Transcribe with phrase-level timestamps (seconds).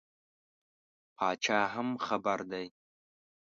[1.15, 2.65] پاچا هم خبر دی.